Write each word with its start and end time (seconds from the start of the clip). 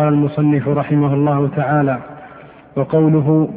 قال 0.00 0.08
المصنف 0.08 0.68
رحمه 0.68 1.14
الله 1.14 1.48
تعالى 1.56 1.98
وقوله 2.76 3.48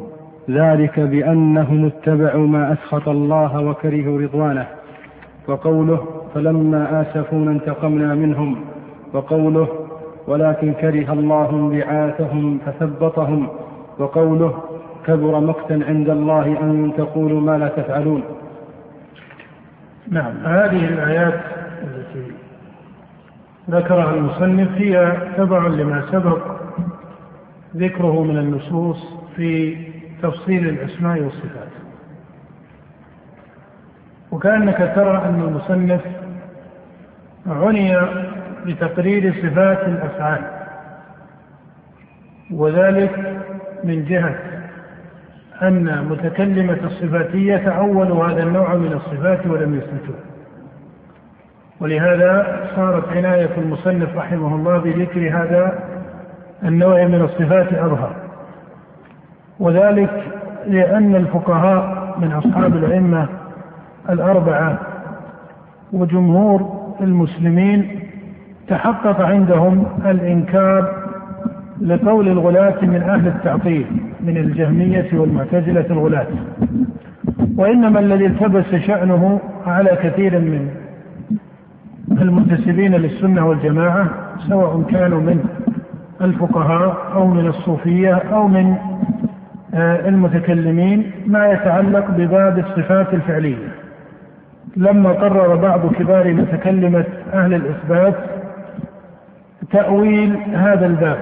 ذلك 0.50 1.00
بأنهم 1.00 1.86
اتبعوا 1.86 2.46
ما 2.46 2.72
أسخط 2.72 3.08
الله 3.08 3.60
وكرهوا 3.60 4.20
رضوانه. 4.20 4.66
وقوله 5.48 6.06
فلما 6.34 7.00
آسفونا 7.00 7.50
انتقمنا 7.50 8.14
منهم. 8.14 8.56
وقوله 9.12 9.68
ولكن 10.26 10.72
كره 10.72 11.12
الله 11.12 11.70
بعاثهم 11.72 12.58
فثبطهم. 12.66 13.48
وقوله 13.98 14.62
كبر 15.06 15.40
مقتا 15.40 15.80
عند 15.88 16.10
الله 16.10 16.46
أن 16.62 16.92
تقولوا 16.96 17.40
ما 17.40 17.58
لا 17.58 17.68
تفعلون. 17.68 18.22
نعم 20.10 20.32
هذه 20.44 20.84
الآيات 20.84 21.40
التي 21.82 22.43
ذكرها 23.70 24.14
المصنف 24.14 24.68
هي 24.72 25.16
تبع 25.36 25.66
لما 25.66 26.04
سبق 26.12 26.60
ذكره 27.76 28.22
من 28.22 28.38
النصوص 28.38 29.14
في 29.36 29.76
تفصيل 30.22 30.68
الأسماء 30.68 31.20
والصفات. 31.20 31.68
وكأنك 34.32 34.92
ترى 34.96 35.16
أن 35.24 35.40
المصنف 35.40 36.00
عني 37.46 37.96
بتقرير 38.66 39.32
صفات 39.34 39.88
الأفعال 39.88 40.40
وذلك 42.50 43.42
من 43.84 44.04
جهة 44.04 44.34
أن 45.62 46.04
متكلمة 46.10 46.78
الصفاتية 46.84 47.56
تأولوا 47.56 48.26
هذا 48.26 48.42
النوع 48.42 48.74
من 48.74 48.92
الصفات 48.92 49.46
ولم 49.46 49.74
يثبتوه. 49.74 50.33
ولهذا 51.80 52.60
صارت 52.76 53.08
عناية 53.16 53.50
المصنف 53.58 54.16
رحمه 54.16 54.54
الله 54.54 54.78
بذكر 54.78 55.20
هذا 55.20 55.78
النوع 56.64 57.04
من 57.04 57.22
الصفات 57.22 57.72
أظهر 57.72 58.16
وذلك 59.60 60.24
لأن 60.66 61.16
الفقهاء 61.16 62.14
من 62.20 62.32
أصحاب 62.32 62.76
الأئمة 62.76 63.28
الأربعة 64.10 64.78
وجمهور 65.92 66.84
المسلمين 67.00 68.00
تحقق 68.68 69.20
عندهم 69.20 69.86
الإنكار 70.06 71.04
لقول 71.80 72.28
الغلاة 72.28 72.84
من 72.84 73.02
أهل 73.02 73.26
التعطيل 73.26 73.86
من 74.20 74.36
الجهمية 74.36 75.08
والمعتزلة 75.12 75.86
الغلاة. 75.90 76.26
وإنما 77.56 78.00
الذي 78.00 78.26
التبس 78.26 78.74
شأنه 78.74 79.40
على 79.66 79.98
كثير 80.02 80.38
من 80.38 80.68
المنتسبين 82.12 82.94
للسنة 82.94 83.46
والجماعة 83.46 84.10
سواء 84.48 84.82
كانوا 84.90 85.20
من 85.20 85.44
الفقهاء 86.20 87.12
أو 87.14 87.26
من 87.26 87.46
الصوفية 87.46 88.14
أو 88.14 88.48
من 88.48 88.76
آه، 89.74 90.08
المتكلمين 90.08 91.10
ما 91.26 91.52
يتعلق 91.52 92.10
بباب 92.10 92.58
الصفات 92.58 93.14
الفعلية. 93.14 93.68
لما 94.76 95.12
قرر 95.12 95.56
بعض 95.56 95.92
كبار 95.92 96.32
متكلمة 96.32 97.04
أهل 97.32 97.54
الإثبات 97.54 98.14
تأويل 99.72 100.36
هذا 100.54 100.86
الباب. 100.86 101.18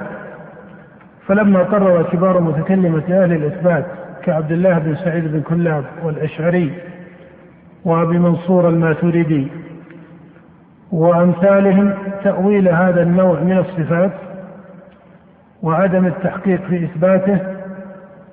فلما 1.26 1.62
قرر 1.62 2.02
كبار 2.02 2.40
متكلمة 2.40 3.02
أهل 3.08 3.32
الإثبات 3.32 3.86
كعبد 4.22 4.52
الله 4.52 4.78
بن 4.78 4.96
سعيد 4.96 5.32
بن 5.32 5.40
كلاب 5.40 5.84
والأشعري 6.04 6.72
وأبي 7.84 8.18
منصور 8.18 8.68
الماتريدي 8.68 9.46
وأمثالهم 10.92 11.94
تأويل 12.24 12.68
هذا 12.68 13.02
النوع 13.02 13.40
من 13.40 13.58
الصفات 13.58 14.12
وعدم 15.62 16.06
التحقيق 16.06 16.62
في 16.62 16.84
إثباته 16.84 17.38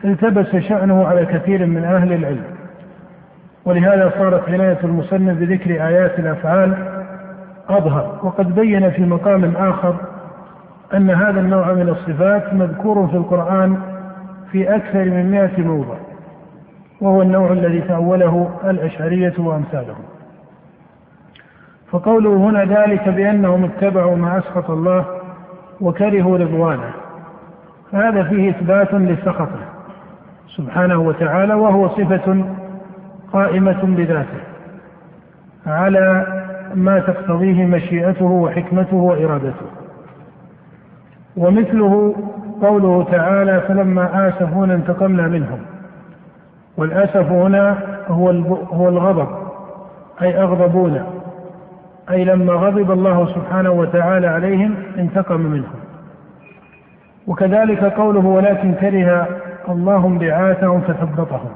التبس 0.06 0.56
شأنه 0.56 1.08
على 1.08 1.26
كثير 1.26 1.66
من 1.66 1.84
أهل 1.84 2.14
العلم. 2.14 2.44
ولهذا 3.66 4.12
صارت 4.18 4.50
عناية 4.50 4.78
المصنف 4.84 5.40
بذكر 5.40 5.88
آيات 5.88 6.20
الأفعال 6.20 6.74
أظهر. 7.70 8.20
وقد 8.24 8.56
بين 8.56 8.92
في 8.92 9.02
مقام 9.02 9.56
آخر 9.56 9.96
أن 10.94 11.10
هذا 11.10 11.40
النوع 11.40 11.74
من 11.74 11.90
الصفات 11.90 12.54
مذكور 12.54 13.08
في 13.08 13.18
القرآن 13.18 13.78
في 14.52 14.76
أكثر 14.76 15.06
من 15.06 15.32
مئة 15.32 15.62
موضع 15.62 15.96
وهو 17.02 17.22
النوع 17.22 17.52
الذي 17.52 17.82
تأوله 17.82 18.50
الأشعرية 18.64 19.34
وأمثالهم. 19.38 20.04
فقوله 21.92 22.36
هنا 22.36 22.66
ذلك 22.66 23.10
بأنهم 23.10 23.64
اتبعوا 23.64 24.16
ما 24.16 24.38
أسخط 24.38 24.72
الله 24.72 25.06
وكرهوا 25.82 26.38
رضوانه. 26.38 26.92
فهذا 27.92 28.24
فيه 28.24 28.50
إثبات 28.50 28.94
لسخطه 28.94 29.60
سبحانه 30.48 31.00
وتعالى 31.00 31.54
وهو 31.54 31.90
صفة 31.90 32.46
قائمة 33.34 33.84
بذاته 33.84 34.40
على 35.68 36.28
ما 36.76 37.00
تقتضيه 37.00 37.66
مشيئته 37.66 38.26
وحكمته 38.26 38.96
وإرادته. 38.96 39.66
ومثله 41.38 42.16
قوله 42.62 43.04
تعالى 43.12 43.62
فلما 43.62 44.30
آسفونا 44.30 44.74
انتقمنا 44.74 45.28
منهم 45.28 45.60
والأسف 46.78 47.32
هنا 47.32 47.78
هو 48.08 48.30
هو 48.72 48.90
الغضب 48.90 49.28
أي 50.22 50.42
أغضبونا. 50.42 51.19
أي 52.12 52.26
لما 52.26 52.54
غضب 52.54 52.92
الله 52.92 53.26
سبحانه 53.36 53.72
وتعالى 53.72 54.28
عليهم 54.28 54.76
انتقم 54.98 55.42
منهم. 55.42 55.80
وكذلك 57.28 57.84
قوله 57.84 58.26
ولكن 58.26 58.74
كره 58.74 59.28
الله 59.70 60.08
انبعاثهم 60.08 60.82
فثبطهم 60.82 61.50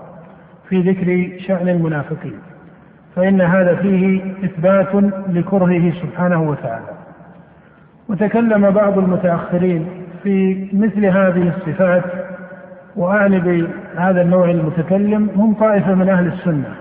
في 0.69 0.81
ذكر 0.81 1.39
شأن 1.47 1.69
المنافقين. 1.69 2.39
فإن 3.15 3.41
هذا 3.41 3.75
فيه 3.75 4.21
إثبات 4.45 4.95
لكرهه 5.29 5.91
سبحانه 6.01 6.41
وتعالى. 6.41 6.85
وتكلم 8.09 8.69
بعض 8.69 8.97
المتأخرين 8.97 9.87
في 10.23 10.67
مثل 10.73 11.05
هذه 11.05 11.51
الصفات 11.57 12.03
وأعني 12.95 13.39
بهذا 13.39 14.21
النوع 14.21 14.49
المتكلم 14.49 15.29
هم 15.35 15.53
طائفة 15.53 15.95
من 15.95 16.09
أهل 16.09 16.27
السنة 16.27 16.73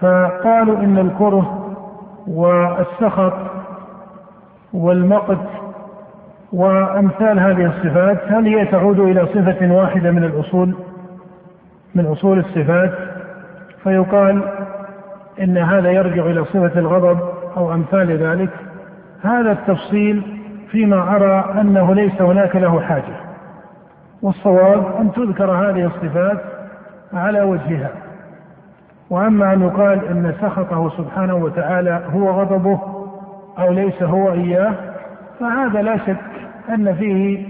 فقالوا 0.00 0.78
إن 0.78 0.98
الكره 0.98 1.57
والسخط 2.28 3.32
والمقت 4.72 5.46
وأمثال 6.52 7.40
هذه 7.40 7.66
الصفات 7.66 8.18
هل 8.32 8.46
هي 8.46 8.64
تعود 8.64 9.00
إلى 9.00 9.26
صفة 9.26 9.72
واحدة 9.72 10.10
من 10.10 10.24
الأصول 10.24 10.74
من 11.94 12.06
أصول 12.06 12.38
الصفات؟ 12.38 12.92
فيقال 13.82 14.42
إن 15.40 15.58
هذا 15.58 15.90
يرجع 15.90 16.26
إلى 16.26 16.44
صفة 16.44 16.78
الغضب 16.78 17.18
أو 17.56 17.74
أمثال 17.74 18.10
ذلك. 18.10 18.50
هذا 19.22 19.52
التفصيل 19.52 20.22
فيما 20.70 21.16
أرى 21.16 21.60
أنه 21.60 21.94
ليس 21.94 22.22
هناك 22.22 22.56
له 22.56 22.80
حاجة 22.80 23.16
والصواب 24.22 24.96
أن 25.00 25.12
تذكر 25.12 25.50
هذه 25.50 25.86
الصفات 25.86 26.38
على 27.12 27.42
وجهها. 27.42 28.07
وأما 29.10 29.52
أن 29.52 29.62
يقال 29.62 30.08
أن 30.08 30.34
سخطه 30.40 30.90
سبحانه 30.96 31.34
وتعالى 31.34 32.02
هو 32.12 32.30
غضبه 32.30 32.80
أو 33.58 33.72
ليس 33.72 34.02
هو 34.02 34.32
إياه 34.32 34.74
فهذا 35.40 35.82
لا 35.82 35.96
شك 35.96 36.16
أن 36.68 36.94
فيه 36.94 37.46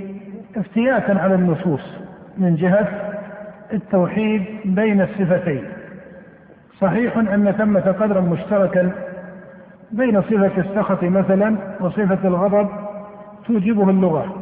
افتياتا 0.56 1.12
على 1.12 1.34
النصوص 1.34 1.98
من 2.38 2.56
جهة 2.56 2.88
التوحيد 3.72 4.44
بين 4.64 5.00
الصفتين. 5.00 5.64
صحيح 6.80 7.16
أن 7.16 7.52
ثمة 7.58 7.80
قدرا 8.00 8.20
مشتركا 8.20 8.90
بين 9.92 10.22
صفة 10.22 10.52
السخط 10.58 11.04
مثلا 11.04 11.56
وصفة 11.80 12.28
الغضب 12.28 12.68
توجبه 13.46 13.90
اللغة 13.90 14.34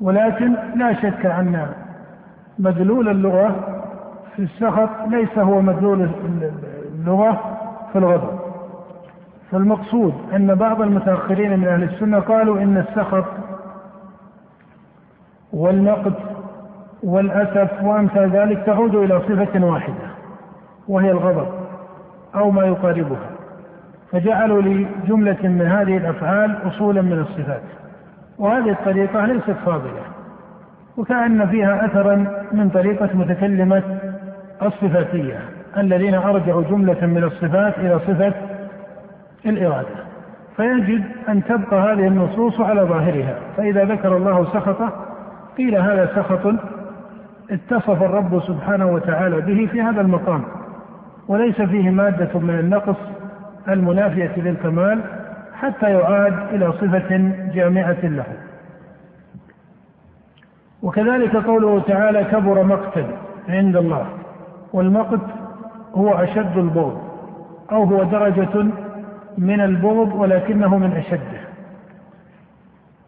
ولكن 0.00 0.54
لا 0.76 0.92
شك 0.92 1.26
أن 1.26 1.66
مدلول 2.58 3.08
اللغة 3.08 3.69
في 4.36 4.42
السخط 4.42 4.88
ليس 5.08 5.38
هو 5.38 5.60
مدلول 5.60 6.10
اللغة 6.94 7.58
في 7.92 7.98
الغضب 7.98 8.38
فالمقصود 9.50 10.14
أن 10.34 10.54
بعض 10.54 10.82
المتأخرين 10.82 11.58
من 11.58 11.68
أهل 11.68 11.82
السنة 11.82 12.20
قالوا 12.20 12.58
إن 12.62 12.76
السخط 12.78 13.24
والنقد 15.52 16.14
والأسف 17.02 17.82
وأمثال 17.82 18.30
ذلك 18.30 18.62
تعود 18.66 18.94
إلى 18.94 19.20
صفة 19.20 19.64
واحدة 19.64 20.10
وهي 20.88 21.10
الغضب 21.10 21.48
أو 22.34 22.50
ما 22.50 22.66
يقاربها. 22.66 23.30
فجعلوا 24.12 24.62
لجملة 24.62 25.38
من 25.42 25.66
هذه 25.66 25.96
الأفعال 25.96 26.68
أصولا 26.68 27.02
من 27.02 27.18
الصفات 27.18 27.62
وهذه 28.38 28.70
الطريقة 28.70 29.26
ليست 29.26 29.50
فاضلة 29.50 30.02
وكأن 30.96 31.46
فيها 31.48 31.86
أثرا 31.86 32.44
من 32.52 32.70
طريقة 32.70 33.16
متكلمة 33.16 33.99
الصفاتية 34.62 35.40
الذين 35.76 36.14
أرجعوا 36.14 36.62
جملة 36.62 37.06
من 37.06 37.24
الصفات 37.24 37.78
إلى 37.78 37.98
صفة 37.98 38.32
الإرادة. 39.46 40.10
فيجد 40.56 41.04
أن 41.28 41.44
تبقى 41.44 41.76
هذه 41.80 42.06
النصوص 42.06 42.60
على 42.60 42.82
ظاهرها. 42.82 43.38
فإذا 43.56 43.84
ذكر 43.84 44.16
الله 44.16 44.44
سخطه 44.44 44.92
قيل 45.58 45.76
هذا 45.76 46.06
سخط 46.16 46.54
اتصف 47.50 48.02
الرب 48.02 48.42
سبحانه 48.42 48.86
وتعالى 48.86 49.40
به 49.40 49.68
في 49.72 49.82
هذا 49.82 50.00
المقام. 50.00 50.42
وليس 51.28 51.62
فيه 51.62 51.90
مادة 51.90 52.38
من 52.38 52.58
النقص 52.58 52.96
المنافية 53.68 54.32
للكمال 54.36 55.00
حتى 55.54 55.90
يعاد 55.90 56.34
إلى 56.52 56.72
صفة 56.72 57.32
جامعة 57.54 58.02
له. 58.02 58.26
وكذلك 60.82 61.36
قوله 61.36 61.80
تعالى 61.80 62.24
كبر 62.24 62.62
مقتا 62.62 63.06
عند 63.48 63.76
الله. 63.76 64.06
والمقت 64.72 65.20
هو 65.94 66.14
أشد 66.14 66.58
البغض 66.58 67.00
أو 67.72 67.84
هو 67.84 68.02
درجة 68.02 68.66
من 69.38 69.60
البغض 69.60 70.14
ولكنه 70.14 70.78
من 70.78 70.92
أشده. 70.92 71.40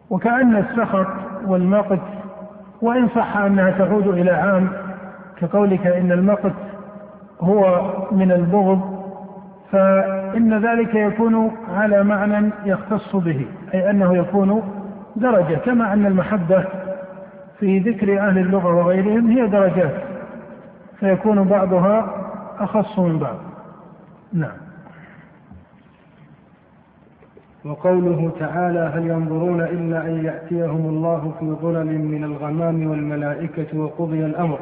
وكأن 0.09 0.55
السخط 0.55 1.07
والمقت 1.47 1.99
وإن 2.81 3.07
صح 3.07 3.37
أنها 3.37 3.71
تعود 3.71 4.07
إلى 4.07 4.31
عام 4.31 4.69
كقولك 5.37 5.87
إن 5.87 6.11
المقت 6.11 6.53
هو 7.41 7.91
من 8.11 8.31
البغض 8.31 9.03
فإن 9.71 10.65
ذلك 10.65 10.95
يكون 10.95 11.51
على 11.75 12.03
معنى 12.03 12.49
يختص 12.65 13.15
به 13.15 13.45
أي 13.73 13.89
أنه 13.89 14.17
يكون 14.17 14.63
درجة 15.15 15.55
كما 15.55 15.93
أن 15.93 16.05
المحبة 16.05 16.65
في 17.59 17.79
ذكر 17.79 18.19
أهل 18.19 18.37
اللغة 18.37 18.75
وغيرهم 18.75 19.27
هي 19.31 19.47
درجات. 19.47 20.12
فيكون 20.99 21.43
بعضها 21.43 22.15
أخص 22.59 22.99
من 22.99 23.19
بعض. 23.19 23.35
نعم. 24.33 24.63
وقوله 27.65 28.31
تعالى 28.39 28.79
هل 28.79 29.07
ينظرون 29.07 29.61
إلا 29.61 30.05
أن 30.05 30.25
يأتيهم 30.25 30.89
الله 30.89 31.33
في 31.39 31.45
ظلل 31.45 31.99
من 31.99 32.23
الغمام 32.23 32.87
والملائكة 32.87 33.79
وقضي 33.79 34.25
الأمر؟ 34.25 34.59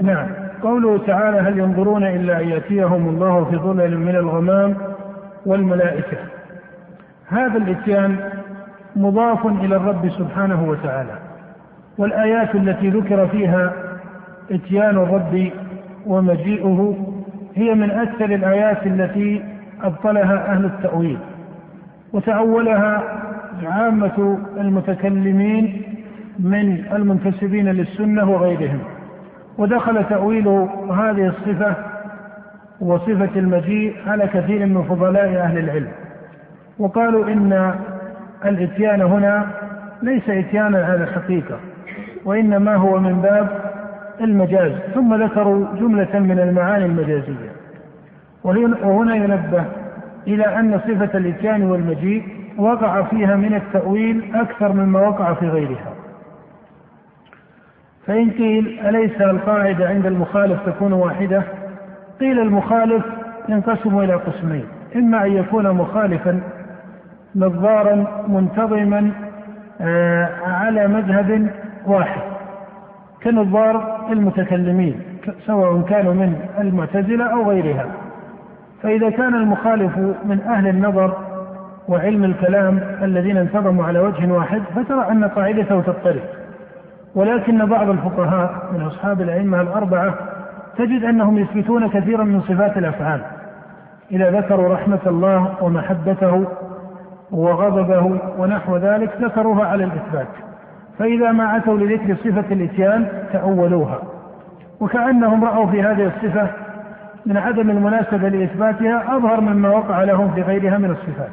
نعم. 0.00 0.28
قوله 0.62 0.98
تعالى 1.06 1.38
هل 1.38 1.58
ينظرون 1.58 2.04
إلا 2.04 2.40
أن 2.40 2.48
يأتيهم 2.48 3.08
الله 3.08 3.44
في 3.44 3.56
ظلل 3.56 3.98
من 3.98 4.16
الغمام 4.16 4.76
والملائكة. 5.46 6.18
هذا 7.28 7.56
الإتيان 7.56 8.30
مضاف 8.96 9.46
إلى 9.46 9.76
الرب 9.76 10.08
سبحانه 10.08 10.68
وتعالى. 10.68 11.18
والآيات 11.98 12.54
التي 12.54 12.90
ذكر 12.90 13.26
فيها 13.26 13.72
إتيان 14.50 14.96
الرب 14.96 15.50
ومجيئه 16.06 16.96
هي 17.54 17.74
من 17.74 17.90
أكثر 17.90 18.24
الآيات 18.24 18.86
التي 18.86 19.42
أبطلها 19.82 20.52
أهل 20.52 20.64
التأويل 20.64 21.18
وتأولها 22.12 23.02
عامة 23.64 24.38
المتكلمين 24.60 25.82
من 26.38 26.84
المنتسبين 26.92 27.68
للسنة 27.68 28.30
وغيرهم 28.30 28.78
ودخل 29.58 30.04
تأويل 30.08 30.48
هذه 30.90 31.26
الصفة 31.26 31.74
وصفة 32.80 33.30
المجيء 33.36 33.94
على 34.06 34.26
كثير 34.26 34.66
من 34.66 34.82
فضلاء 34.82 35.36
أهل 35.36 35.58
العلم 35.58 35.88
وقالوا 36.78 37.28
إن 37.28 37.74
الإتيان 38.44 39.02
هنا 39.02 39.46
ليس 40.02 40.28
إتيانا 40.28 40.84
على 40.84 41.04
الحقيقة 41.04 41.58
وإنما 42.24 42.74
هو 42.74 42.98
من 42.98 43.20
باب 43.20 43.63
المجاز 44.20 44.72
ثم 44.94 45.14
ذكروا 45.14 45.66
جملة 45.80 46.18
من 46.18 46.38
المعاني 46.38 46.84
المجازية. 46.84 47.52
وهنا 48.44 49.14
ينبه 49.14 49.64
إلى 50.26 50.44
أن 50.58 50.78
صفة 50.78 51.18
الإتيان 51.18 51.62
والمجيء 51.62 52.24
وقع 52.58 53.02
فيها 53.02 53.36
من 53.36 53.54
التأويل 53.54 54.34
أكثر 54.34 54.72
مما 54.72 55.00
وقع 55.00 55.34
في 55.34 55.48
غيرها. 55.48 55.94
فإن 58.06 58.30
قيل 58.30 58.80
أليس 58.80 59.20
القاعدة 59.20 59.88
عند 59.88 60.06
المخالف 60.06 60.66
تكون 60.66 60.92
واحدة؟ 60.92 61.42
قيل 62.20 62.38
المخالف 62.38 63.04
ينقسم 63.48 63.98
إلى 63.98 64.14
قسمين 64.14 64.64
إما 64.96 65.26
أن 65.26 65.32
يكون 65.32 65.70
مخالفا 65.70 66.40
نظارا 67.36 68.24
منتظما 68.28 69.10
آه، 69.80 70.28
على 70.46 70.88
مذهب 70.88 71.50
واحد. 71.86 72.22
كنظار 73.24 74.00
المتكلمين 74.10 75.00
سواء 75.46 75.80
كانوا 75.80 76.14
من 76.14 76.36
المعتزلة 76.60 77.24
أو 77.24 77.50
غيرها. 77.50 77.86
فإذا 78.82 79.10
كان 79.10 79.34
المخالف 79.34 79.98
من 80.24 80.40
أهل 80.40 80.68
النظر 80.68 81.16
وعلم 81.88 82.24
الكلام 82.24 82.80
الذين 83.02 83.36
انتظموا 83.36 83.84
على 83.84 83.98
وجه 83.98 84.32
واحد 84.32 84.62
فترى 84.76 85.10
أن 85.10 85.24
قاعدته 85.24 85.80
تضطرب. 85.80 86.22
ولكن 87.14 87.66
بعض 87.66 87.88
الفقهاء 87.88 88.70
من 88.72 88.82
أصحاب 88.82 89.20
الأئمة 89.20 89.60
الأربعة 89.60 90.14
تجد 90.76 91.04
أنهم 91.04 91.38
يثبتون 91.38 91.88
كثيرا 91.88 92.24
من 92.24 92.40
صفات 92.40 92.78
الأفعال. 92.78 93.20
إذا 94.12 94.30
ذكروا 94.30 94.74
رحمة 94.74 95.00
الله 95.06 95.54
ومحبته 95.60 96.46
وغضبه 97.30 98.20
ونحو 98.38 98.76
ذلك 98.76 99.10
ذكروها 99.20 99.66
على 99.66 99.84
الإثبات. 99.84 100.26
فإذا 100.98 101.32
ما 101.32 101.56
أتوا 101.56 101.78
لذكر 101.78 102.16
صفة 102.16 102.52
الإتيان 102.52 103.08
تأولوها. 103.32 103.98
وكأنهم 104.80 105.44
رأوا 105.44 105.66
في 105.66 105.82
هذه 105.82 106.06
الصفة 106.06 106.48
من 107.26 107.36
عدم 107.36 107.70
المناسبة 107.70 108.28
لإثباتها 108.28 109.16
أظهر 109.16 109.40
مما 109.40 109.68
وقع 109.68 110.02
لهم 110.02 110.30
في 110.34 110.42
غيرها 110.42 110.78
من 110.78 110.90
الصفات. 110.90 111.30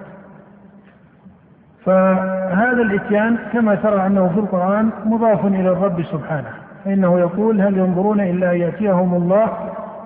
فهذا 1.85 2.81
الإتيان 2.81 3.37
كما 3.53 3.75
ترى 3.75 4.05
أنه 4.05 4.27
في 4.27 4.39
القرآن 4.39 4.89
مضاف 5.05 5.45
إلى 5.45 5.69
الرب 5.69 6.03
سبحانه. 6.03 6.49
فإنه 6.85 7.19
يقول 7.19 7.61
هل 7.61 7.77
ينظرون 7.77 8.19
إلا 8.19 8.51
أن 8.51 8.57
يأتيهم 8.57 9.13
الله 9.13 9.47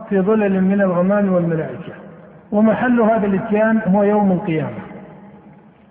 في 0.09 0.21
ظلل 0.21 0.61
من 0.61 0.81
الغمام 0.81 1.33
والملائكة. 1.33 1.93
ومحل 2.51 3.01
هذا 3.01 3.25
الإتيان 3.27 3.81
هو 3.87 4.03
يوم 4.03 4.31
القيامة. 4.31 4.84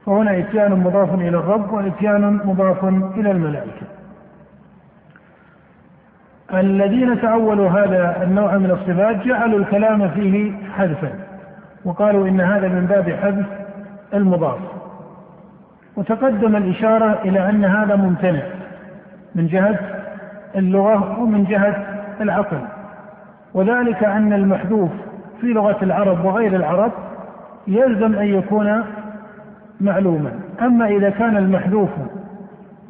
فهنا 0.06 0.38
إتيان 0.38 0.72
مضاف 0.72 1.14
إلى 1.14 1.28
الرب 1.28 1.72
وإتيان 1.72 2.40
مضاف 2.44 2.84
إلى 3.16 3.30
الملائكة. 3.30 3.86
الذين 6.54 7.20
تأولوا 7.20 7.70
هذا 7.70 8.22
النوع 8.22 8.58
من 8.58 8.70
الصفات 8.70 9.16
جعلوا 9.16 9.58
الكلام 9.58 10.08
فيه 10.08 10.52
حذفا 10.76 11.10
وقالوا 11.84 12.28
إن 12.28 12.40
هذا 12.40 12.68
من 12.68 12.86
باب 12.86 13.10
حذف 13.10 13.46
المضاف. 14.14 14.58
وتقدم 15.96 16.56
الإشارة 16.56 17.18
إلى 17.24 17.48
أن 17.50 17.64
هذا 17.64 17.96
ممتنع 17.96 18.42
من 19.34 19.46
جهة 19.46 19.78
اللغة 20.56 21.20
ومن 21.20 21.44
جهة 21.44 21.86
العقل. 22.20 22.58
وذلك 23.54 24.04
أن 24.04 24.32
المحذوف 24.32 24.90
في 25.40 25.46
لغة 25.46 25.78
العرب 25.82 26.24
وغير 26.24 26.56
العرب 26.56 26.92
يلزم 27.66 28.14
أن 28.14 28.26
يكون 28.26 28.84
معلوما 29.80 30.32
أما 30.62 30.86
إذا 30.86 31.10
كان 31.10 31.36
المحذوف 31.36 31.90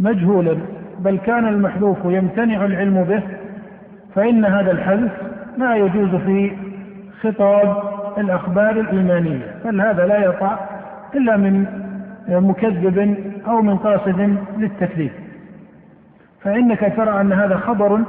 مجهولا 0.01 0.57
بل 0.99 1.19
كان 1.19 1.49
المحذوف 1.49 1.99
يمتنع 2.05 2.65
العلم 2.65 3.03
به 3.03 3.23
فإن 4.15 4.45
هذا 4.45 4.71
الحذف 4.71 5.13
لا 5.59 5.75
يجوز 5.75 6.15
في 6.15 6.53
خطاب 7.21 7.83
الأخبار 8.19 8.71
الإيمانية. 8.71 9.55
بل 9.65 9.81
هذا 9.81 10.07
لا 10.07 10.19
يقع 10.19 10.59
إلا 11.15 11.37
من 11.37 11.67
مكذب 12.29 13.17
أو 13.47 13.63
من 13.63 13.77
قاصد 13.77 14.37
للتكذيب. 14.59 15.11
فإنك 16.43 16.93
ترى 16.97 17.21
أن 17.21 17.33
هذا 17.33 17.57
خبر 17.57 18.01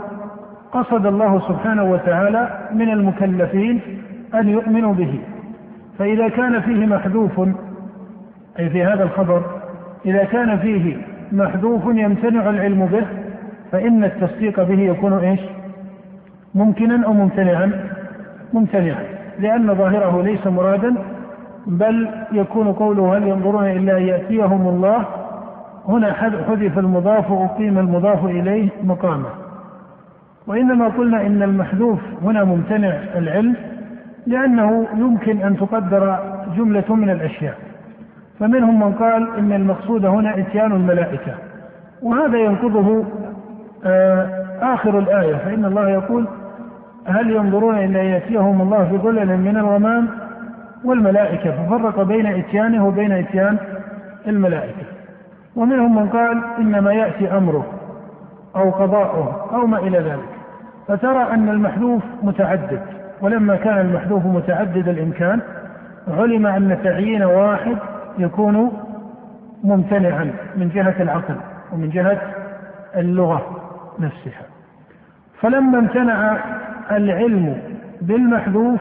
قصد 0.72 1.05
الله 1.05 1.39
سبحانه 1.39 1.84
وتعالى 1.84 2.70
من 2.74 2.89
المكلفين 2.89 3.82
أن 4.36 4.50
يؤمنوا 4.50 4.94
به. 4.94 5.20
فإذا 6.00 6.27
كان 6.27 6.62
فيه 6.62 6.86
محذوف 6.86 7.41
أي 8.60 8.70
في 8.70 8.84
هذا 8.84 9.04
الخبر 9.04 9.44
إذا 10.06 10.24
كان 10.24 10.58
فيه 10.58 10.98
محذوف 11.32 11.86
يمتنع 11.86 12.50
العلم 12.50 12.86
به 12.86 13.06
فإن 13.72 14.04
التصديق 14.04 14.64
به 14.64 14.80
يكون 14.80 15.14
إيش؟ 15.14 15.40
ممكنا 16.56 17.06
أو 17.06 17.14
ممتنعا؟ 17.14 17.72
ممتنعا 18.54 19.04
لأن 19.40 19.76
ظاهره 19.76 20.22
ليس 20.22 20.48
مرادا 20.48 20.96
بل 21.68 22.10
يكون 22.32 22.74
قوله 22.74 23.18
هل 23.18 23.28
ينظرون 23.28 23.66
إلا 23.66 23.98
يأتيهم 23.98 24.68
الله؟ 24.68 25.06
هنا 25.88 26.14
حذف 26.14 26.80
المضاف 26.80 27.32
وأقيم 27.32 27.80
المضاف 27.80 28.26
إليه 28.26 28.70
مقامه. 28.84 29.30
وإنما 30.48 30.88
قلنا 30.88 31.22
إن 31.22 31.44
المحذوف 31.44 32.00
هنا 32.24 32.44
ممتنع 32.44 32.94
العلم 33.16 33.56
لأنه 34.28 34.88
يمكن 34.98 35.42
أن 35.42 35.58
تقدر 35.58 36.20
جملة 36.58 36.96
من 36.96 37.10
الأشياء. 37.10 37.65
فمنهم 38.39 38.80
من 38.80 38.94
قال 38.94 39.27
إن 39.38 39.51
المقصود 39.51 40.06
هنا 40.06 40.39
إتيان 40.39 40.72
الملائكة 40.72 41.34
وهذا 42.01 42.38
ينقضه 42.38 43.06
آه، 43.86 44.46
آخر 44.62 45.00
الآية 45.00 45.36
فإن 45.36 45.65
الله 45.65 45.89
يقول 45.89 46.27
هل 47.06 47.32
ينظرون 47.32 47.77
إلا 47.77 48.04
يأتيهم 48.04 48.62
الله 48.62 48.86
في 48.86 48.98
ظلل 48.98 49.38
من 49.38 49.58
الغمام 49.58 50.08
والملائكة 50.84 51.51
ففرق 51.51 52.01
بين 52.01 52.25
إتيانه 52.25 52.88
وبين 52.88 53.12
إتيان 53.12 53.58
الملائكة. 54.27 54.86
ومنهم 55.56 55.96
من 55.96 56.10
قال 56.10 56.42
إنما 56.60 56.94
يأتي 56.94 57.38
أمره 57.38 57.65
أو 58.56 58.70
قضاؤه 58.70 59.50
أو 59.54 59.68
ما 59.68 59.77
إلى 59.77 59.98
ذلك. 59.98 60.30
فترى 60.88 61.27
أن 61.34 61.50
المحذوف 61.50 62.04
متعدد 62.24 62.82
ولما 63.22 63.56
كان 63.56 63.80
المحذوف 63.80 64.25
متعدد 64.25 64.88
الإمكان 64.88 65.39
علم 66.18 66.46
أن 66.46 66.77
تعيين 66.84 67.24
واحد 67.24 67.77
يكون 68.18 68.72
ممتنعا 69.64 70.34
من 70.56 70.70
جهة 70.70 70.96
العقل 71.02 71.36
ومن 71.74 71.90
جهة 71.90 72.22
اللغة 72.96 73.62
نفسها. 74.00 74.42
فلما 75.42 75.80
امتنع 75.80 76.38
العلم 76.92 77.58
بالمحذوف 78.02 78.80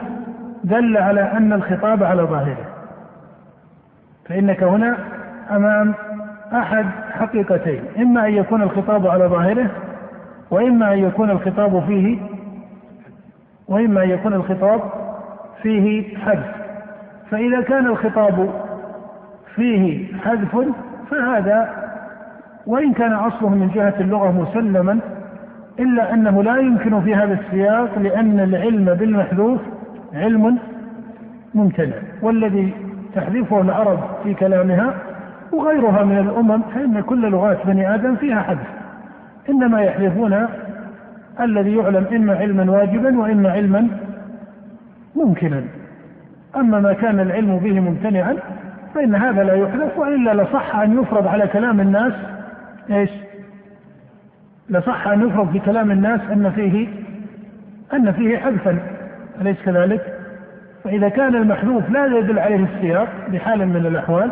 دل 0.63 0.97
على 0.97 1.21
أن 1.21 1.53
الخطاب 1.53 2.03
على 2.03 2.21
ظاهره. 2.21 2.65
فإنك 4.29 4.63
هنا 4.63 4.97
أمام 5.51 5.93
أحد 6.53 6.85
حقيقتين 7.11 7.83
إما 7.97 8.27
أن 8.27 8.33
يكون 8.33 8.61
الخطاب 8.61 9.07
على 9.07 9.25
ظاهره 9.25 9.69
وإما 10.51 10.93
أن 10.93 10.99
يكون 10.99 11.29
الخطاب 11.29 11.83
فيه 11.87 12.19
وإما 13.67 14.03
أن 14.03 14.09
يكون 14.09 14.33
الخطاب 14.33 14.81
فيه 15.61 16.17
حذف. 16.17 16.55
فإذا 17.31 17.61
كان 17.61 17.85
الخطاب 17.87 18.64
فيه 19.55 20.07
حذف 20.23 20.57
فهذا 21.11 21.69
وإن 22.67 22.93
كان 22.93 23.13
أصله 23.13 23.49
من 23.49 23.69
جهة 23.75 23.93
اللغة 23.99 24.31
مسلما 24.31 24.99
إلا 25.79 26.13
أنه 26.13 26.43
لا 26.43 26.57
يمكن 26.57 27.01
في 27.01 27.15
هذا 27.15 27.33
السياق 27.33 27.99
لأن 27.99 28.39
العلم 28.39 28.85
بالمحذوف 28.93 29.61
علم 30.13 30.57
ممتنع. 31.55 31.95
والذي 32.21 32.73
تحذفه 33.15 33.61
العرب 33.61 33.99
في 34.23 34.33
كلامها 34.33 34.93
وغيرها 35.51 36.03
من 36.03 36.17
الأمم 36.17 36.61
فإن 36.61 37.01
كل 37.01 37.31
لغات 37.31 37.57
بني 37.67 37.95
آدم 37.95 38.15
فيها 38.15 38.41
حذف. 38.41 38.67
إنما 39.49 39.81
يحذفون 39.81 40.47
الذي 41.39 41.75
يعلم 41.75 42.05
إما 42.15 42.35
علما 42.35 42.71
واجبا 42.71 43.19
وإما 43.19 43.51
علما 43.51 43.87
ممكنا. 45.15 45.63
أما 46.55 46.79
ما 46.79 46.93
كان 46.93 47.19
العلم 47.19 47.57
به 47.57 47.79
ممتنعا 47.79 48.35
فإن 48.95 49.15
هذا 49.15 49.43
لا 49.43 49.53
يحذف 49.53 49.97
وإلا 49.97 50.43
لصح 50.43 50.75
أن 50.75 51.01
يفرض 51.01 51.27
على 51.27 51.47
كلام 51.47 51.79
الناس 51.79 52.13
إيش؟ 52.91 53.09
لصح 54.69 55.07
أن 55.07 55.27
يفرض 55.27 55.51
في 55.51 55.59
كلام 55.59 55.91
الناس 55.91 56.21
أن 56.31 56.51
فيه 56.51 56.87
أن 57.93 58.11
فيه 58.11 58.37
حذفا 58.37 58.79
أليس 59.41 59.57
كذلك؟ 59.65 60.01
فإذا 60.83 61.09
كان 61.09 61.35
المحذوف 61.35 61.89
لا 61.89 62.05
يدل 62.05 62.39
عليه 62.39 62.65
السياق 62.75 63.07
بحال 63.31 63.67
من 63.67 63.85
الأحوال 63.85 64.31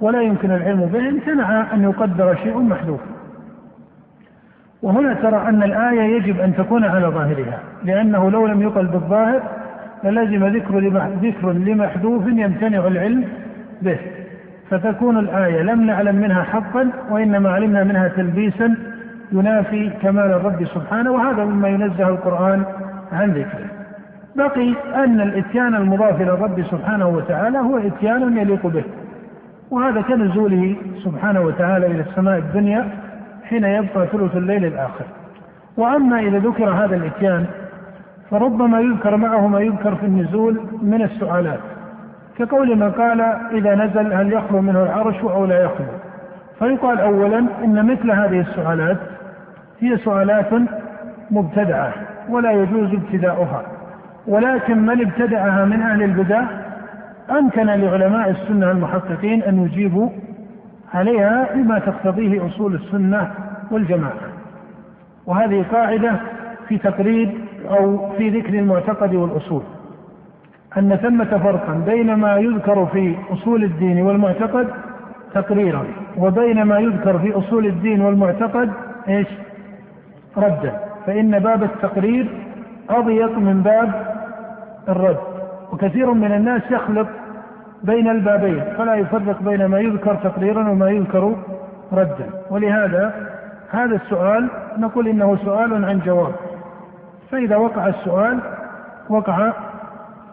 ولا 0.00 0.22
يمكن 0.22 0.50
العلم 0.50 0.86
به 0.86 1.08
امتنع 1.08 1.74
أن 1.74 1.82
يقدر 1.82 2.34
شيء 2.34 2.58
محذوف 2.58 3.00
وهنا 4.82 5.14
ترى 5.14 5.48
أن 5.48 5.62
الآية 5.62 6.00
يجب 6.00 6.40
أن 6.40 6.54
تكون 6.56 6.84
على 6.84 7.06
ظاهرها 7.06 7.58
لأنه 7.84 8.30
لو 8.30 8.46
لم 8.46 8.62
يقل 8.62 8.86
بالظاهر 8.86 9.42
للزم 10.04 10.46
ذكر 10.46 10.78
ذكر 11.22 11.52
لمحذوف 11.52 12.26
يمتنع 12.26 12.86
العلم 12.86 13.24
به. 13.82 13.98
فتكون 14.70 15.18
الآية 15.18 15.62
لم 15.62 15.86
نعلم 15.86 16.16
منها 16.16 16.42
حقا 16.42 16.90
وإنما 17.10 17.50
علمنا 17.50 17.84
منها 17.84 18.08
تلبيسا 18.08 18.76
ينافي 19.32 19.90
كمال 20.02 20.30
الرب 20.30 20.64
سبحانه 20.64 21.10
وهذا 21.10 21.44
مما 21.44 21.68
ينزه 21.68 22.08
القرآن 22.08 22.64
عن 23.12 23.30
ذكره. 23.30 23.66
بقي 24.36 24.74
أن 24.94 25.20
الإتيان 25.20 25.74
المضاف 25.74 26.20
إلى 26.20 26.30
الرب 26.30 26.62
سبحانه 26.62 27.08
وتعالى 27.08 27.58
هو 27.58 27.78
إتيان 27.78 28.38
يليق 28.38 28.66
به. 28.66 28.84
وهذا 29.70 30.00
كنزوله 30.00 30.76
سبحانه 31.04 31.40
وتعالى 31.40 31.86
إلى 31.86 32.00
السماء 32.00 32.38
الدنيا 32.38 32.88
حين 33.44 33.64
يبقى 33.64 34.06
ثلث 34.06 34.36
الليل 34.36 34.64
الآخر. 34.64 35.04
وأما 35.76 36.20
إذا 36.20 36.38
ذكر 36.38 36.70
هذا 36.70 36.96
الإتيان 36.96 37.46
فربما 38.30 38.80
يذكر 38.80 39.16
معه 39.16 39.46
ما 39.46 39.60
يذكر 39.60 39.94
في 39.94 40.06
النزول 40.06 40.60
من 40.82 41.02
السؤالات. 41.02 41.60
كقول 42.40 42.76
من 42.76 42.90
قال 42.90 43.20
إذا 43.52 43.74
نزل 43.74 44.12
هل 44.12 44.32
يخلو 44.32 44.60
منه 44.60 44.82
العرش 44.82 45.16
أو 45.22 45.44
لا 45.44 45.64
يخلو؟ 45.64 45.86
فيقال 46.58 47.00
أولا 47.00 47.38
إن 47.38 47.86
مثل 47.86 48.10
هذه 48.10 48.40
السؤالات 48.40 48.96
هي 49.80 49.96
سؤالات 49.96 50.46
مبتدعة 51.30 51.92
ولا 52.28 52.52
يجوز 52.52 52.94
ابتداؤها. 52.94 53.62
ولكن 54.26 54.78
من 54.78 55.00
ابتدعها 55.00 55.64
من 55.64 55.82
أهل 55.82 56.02
البدع؟ 56.02 56.42
أمكن 57.30 57.66
لعلماء 57.66 58.30
السنة 58.30 58.70
المحققين 58.70 59.42
أن 59.42 59.64
يجيبوا 59.64 60.08
عليها 60.94 61.48
بما 61.54 61.78
تقتضيه 61.78 62.46
أصول 62.46 62.74
السنة 62.74 63.30
والجماعة. 63.70 64.30
وهذه 65.26 65.64
قاعدة 65.72 66.12
في 66.68 66.78
تقريب 66.78 67.30
أو 67.70 68.10
في 68.18 68.28
ذكر 68.28 68.54
المعتقد 68.54 69.14
والأصول. 69.14 69.62
أن 70.78 70.96
ثمة 70.96 71.38
فرقا 71.38 71.82
بين 71.86 72.14
ما 72.14 72.36
يذكر 72.36 72.86
في 72.86 73.16
أصول 73.30 73.64
الدين 73.64 74.02
والمعتقد 74.02 74.68
تقريرا 75.34 75.84
وبين 76.16 76.62
ما 76.62 76.78
يذكر 76.78 77.18
في 77.18 77.38
أصول 77.38 77.66
الدين 77.66 78.00
والمعتقد 78.00 78.72
إيش؟ 79.08 79.26
ردا. 80.36 80.80
فإن 81.06 81.38
باب 81.38 81.62
التقرير 81.62 82.28
أضيق 82.90 83.38
من 83.38 83.62
باب 83.62 84.14
الرد. 84.88 85.20
وكثير 85.72 86.12
من 86.12 86.32
الناس 86.32 86.62
يخلط 86.70 87.08
بين 87.82 88.08
البابين 88.08 88.64
فلا 88.78 88.94
يفرق 88.94 89.42
بين 89.42 89.66
ما 89.66 89.80
يذكر 89.80 90.14
تقريرا 90.14 90.68
وما 90.68 90.90
يذكر 90.90 91.36
ردا. 91.92 92.26
ولهذا 92.50 93.28
هذا 93.70 93.96
السؤال 93.96 94.50
نقول 94.78 95.08
إنه 95.08 95.36
سؤال 95.36 95.84
عن 95.84 96.00
جواب. 96.06 96.32
فإذا 97.30 97.56
وقع 97.56 97.86
السؤال 97.86 98.40
وقع 99.08 99.52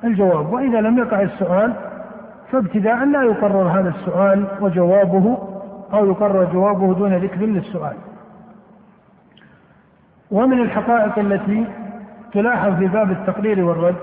الجواب. 0.04 0.54
وإذا 0.54 0.82
لم 0.82 0.98
يقع 0.98 1.22
السؤال 1.22 1.74
فابتداء 2.52 3.06
لا 3.06 3.24
يقرر 3.24 3.68
هذا 3.68 3.90
السؤال 3.90 4.46
وجوابه 4.62 5.38
أو 5.94 6.06
يقرر 6.06 6.44
جوابه 6.54 6.94
دون 6.94 7.14
ذكر 7.14 7.46
للسؤال. 7.46 7.94
ومن 10.32 10.62
الحقائق 10.62 11.20
التي 11.20 11.66
تلاحظ 12.34 12.76
في 12.76 12.88
باب 12.88 13.12
التقرير 13.12 13.66
والرد 13.66 13.96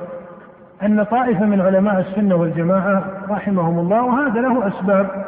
أن 0.83 1.03
طائفة 1.03 1.47
من 1.47 1.61
علماء 1.61 2.01
السنة 2.01 2.35
والجماعة 2.35 3.05
رحمهم 3.31 3.79
الله 3.79 4.03
وهذا 4.03 4.41
له 4.41 4.69
أسباب 4.69 5.25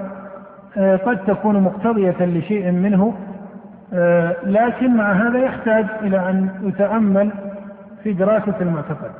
آه، 0.76 0.96
قد 0.96 1.25
تكون 1.25 1.61
مقتضية 1.61 2.16
لشيء 2.20 2.70
منه 2.70 3.14
آه، 3.92 4.37
لكن 4.44 4.96
مع 4.96 5.12
هذا 5.12 5.38
يحتاج 5.38 5.87
إلى 6.02 6.30
أن 6.30 6.49
يتأمل 6.62 7.30
في 8.02 8.12
دراسة 8.12 8.54
المعتقد. 8.61 9.11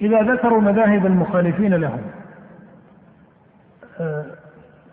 إذا 0.00 0.22
ذكروا 0.22 0.60
مذاهب 0.60 1.06
المخالفين 1.06 1.74
لهم. 1.74 2.00
آه، 4.00 4.24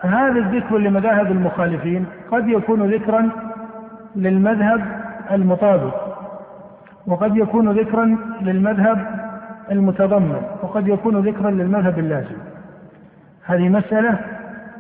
هذا 0.02 0.40
الذكر 0.40 0.78
لمذاهب 0.78 1.32
المخالفين 1.32 2.06
قد 2.32 2.48
يكون 2.48 2.94
ذكرا 2.94 3.30
للمذهب 4.16 4.86
المطابق 5.32 6.16
وقد 7.08 7.38
يكون 7.38 7.72
ذكرا 7.72 8.18
للمذهب 8.42 9.26
المتضمن 9.72 10.42
وقد 10.62 10.88
يكون 10.88 11.28
ذكرا 11.28 11.52
للمذهب 11.52 12.00
اللازم. 12.00 12.38
هذه 13.46 13.70
مسألة 13.70 14.20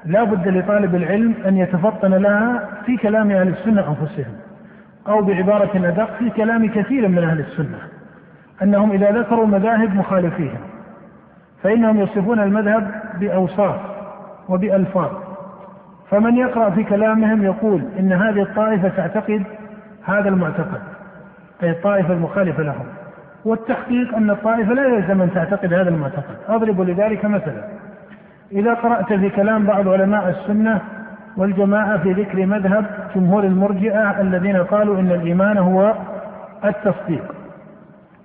لا 0.05 0.24
بد 0.24 0.48
لطالب 0.48 0.96
العلم 0.96 1.34
أن 1.46 1.58
يتفطن 1.58 2.13
لها 2.13 2.70
في 2.86 2.98
كلام 2.98 3.32
أهل 3.32 3.48
السنة 3.48 3.88
أنفسهم 3.89 4.34
أو 5.08 5.22
بعبارة 5.22 5.88
أدق 5.89 6.17
في 6.20 6.29
كلام 6.29 6.67
كثير 6.67 7.08
من 7.08 7.24
أهل 7.24 7.39
السنة. 7.39 7.79
أنهم 8.64 8.92
إذا 8.92 9.12
ذكروا 9.12 9.46
مذاهب 9.46 9.96
مخالفيهم 9.96 10.60
فإنهم 11.64 12.00
يصفون 12.00 12.40
المذهب 12.40 12.92
بأوصاف 13.20 13.76
وبألفاظ. 14.50 15.12
فمن 16.10 16.38
يقرأ 16.38 16.70
في 16.70 16.84
كلامهم 16.84 17.44
يقول 17.44 17.84
إن 18.00 18.14
هذه 18.14 18.42
الطائفة 18.42 18.88
تعتقد 18.90 19.44
هذا 20.06 20.30
المعتقد 20.30 20.82
أي 21.64 21.70
الطائفة 21.70 22.14
المخالفة 22.14 22.64
لهم. 22.64 22.86
والتحقيق 23.46 24.16
أن 24.16 24.30
الطائفة 24.30 24.74
لا 24.74 24.86
يلزم 24.86 25.22
أن 25.22 25.34
تعتقد 25.34 25.74
هذا 25.74 25.90
المعتقد. 25.90 26.36
أضرب 26.48 26.82
لذلك 26.82 27.26
مثلا 27.26 27.64
إذا 28.52 28.74
قرأت 28.74 29.14
في 29.14 29.30
كلام 29.30 29.66
بعض 29.66 29.88
علماء 29.88 30.30
السنة 30.30 30.82
والجماعة 31.38 31.98
في 31.98 32.14
ذكر 32.14 32.46
مذهب 32.46 32.86
جمهور 33.16 33.44
المرجئة 33.44 34.22
الذين 34.22 34.58
قالوا 34.58 35.00
إن 35.00 35.12
الإيمان 35.12 35.58
هو 35.58 35.94
التصديق. 36.66 37.35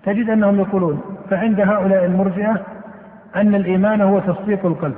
تجد 0.05 0.31
أنهم 0.31 0.61
يقولون 0.61 1.01
فعند 1.31 1.61
هؤلاء 1.61 2.05
المرجئة 2.05 2.61
أن 3.37 3.55
الإيمان 3.55 4.01
هو 4.01 4.19
تصديق 4.19 4.67
القلب 4.67 4.97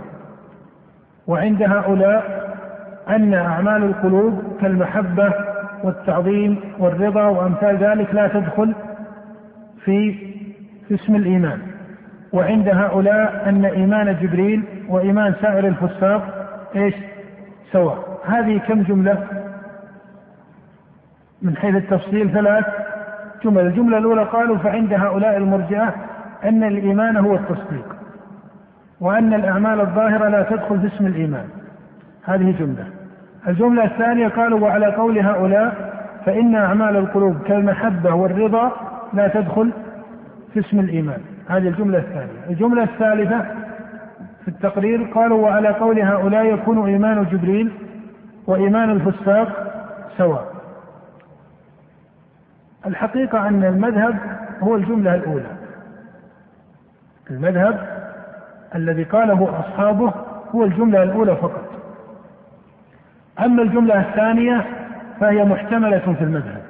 وعند 1.27 1.63
هؤلاء 1.63 2.43
أن 3.09 3.35
أعمال 3.35 3.85
القلوب 3.85 4.43
كالمحبة 4.61 5.33
والتعظيم 5.85 6.61
والرضا 6.79 7.25
وأمثال 7.25 7.77
ذلك 7.77 8.15
لا 8.15 8.29
تدخل 8.29 8.75
في 9.85 10.17
اسم 10.93 11.17
الإيمان. 11.17 11.59
وعند 12.33 12.69
هؤلاء 12.69 13.49
أن 13.49 13.65
إيمان 13.65 14.17
جبريل 14.23 14.65
وإيمان 14.89 15.35
سائر 15.43 15.67
الفساق 15.69 16.49
إيش؟ 16.77 16.95
سواء. 17.73 18.19
هذه 18.25 18.59
كم 18.59 18.83
جملة؟ 18.83 19.27
من 21.43 21.57
حيث 21.57 21.75
التفصيل 21.75 22.33
ثلاث. 22.33 22.65
جمل 23.45 23.67
الجملة 23.67 23.99
الأولى 23.99 24.23
قالوا 24.23 24.57
فعند 24.57 24.93
هؤلاء 24.93 25.37
المرجئة 25.37 25.95
أن 26.45 26.65
الإيمان 26.65 27.17
هو 27.17 27.35
التصديق 27.35 27.97
وأن 29.01 29.35
الأعمال 29.35 29.81
الظاهرة 29.81 30.29
لا 30.29 30.43
تدخل 30.43 30.81
في 30.81 30.87
اسم 30.87 31.07
الإيمان. 31.07 31.45
هذه 32.25 32.55
جملة. 32.59 32.87
الجملة 33.49 33.85
الثانية 33.85 34.29
قالوا 34.29 34.61
وعلى 34.61 34.87
قول 34.87 35.19
هؤلاء 35.19 35.93
فإن 36.27 36.55
أعمال 36.55 36.97
القلوب 36.97 37.37
كالمحبة 37.47 38.15
والرضا 38.15 38.73
لا 39.13 39.29
تدخل 39.29 39.71
في 40.53 40.61
اسم 40.61 40.81
الإيمان. 40.81 41.21
هذه 41.49 41.69
الجملة 41.69 41.99
الثانية. 41.99 42.51
الجملة 42.51 42.83
الثالثة 42.83 43.41
في 44.43 44.49
التقرير 44.49 45.03
قالوا 45.15 45.43
وعلى 45.43 45.69
قول 45.69 46.01
هؤلاء 46.01 46.45
يكون 46.45 46.87
إيمان 46.87 47.27
جبريل 47.33 47.73
وإيمان 48.47 48.91
الفساق 48.91 49.73
سواء. 50.19 50.52
الحقيقة 52.87 53.49
أن 53.49 53.65
المذهب 53.65 54.19
هو 54.63 54.77
الجملة 54.77 55.15
الأولى. 55.15 55.47
المذهب 57.31 58.03
الذي 58.75 59.05
قاله 59.05 59.61
أصحابه 59.61 60.13
هو 60.55 60.65
الجملة 60.65 61.03
الأولى 61.03 61.37
فقط. 61.37 61.71
أما 63.45 63.63
الجملة 63.63 64.01
الثانية 64.01 64.65
فهي 65.21 65.45
محتملة 65.45 66.15
في 66.19 66.25
المذهب. 66.25 66.63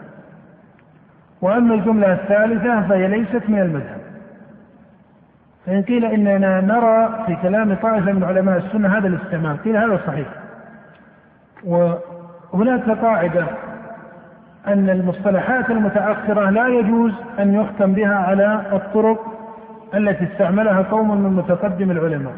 وأما 1.42 1.74
الجملة 1.74 2.12
الثالثة 2.12 2.88
فهي 2.88 3.08
ليست 3.08 3.42
من 3.48 3.58
المذهب. 3.58 4.00
فإن 5.66 5.82
قيل 5.82 6.04
إننا 6.04 6.60
نرى 6.60 7.24
في 7.26 7.36
كلام 7.42 7.74
طائفة 7.74 8.12
من 8.12 8.24
علماء 8.24 8.58
السنة 8.58 8.98
هذا 8.98 9.08
الاستعمال 9.08 9.62
قيل 9.62 9.76
هذا 9.76 10.00
صحيح. 10.06 10.28
وهناك 11.64 12.90
قاعدة 12.90 13.46
أن 14.66 14.90
المصطلحات 14.90 15.70
المتأخرة 15.70 16.50
لا 16.50 16.68
يجوز 16.68 17.12
أن 17.38 17.54
يختم 17.54 17.92
بها 17.92 18.14
على 18.14 18.62
الطرق 18.72 19.32
التي 19.94 20.24
استعملها 20.24 20.82
قوم 20.82 21.22
من 21.22 21.32
متقدم 21.32 21.90
العلماء. 21.90 22.32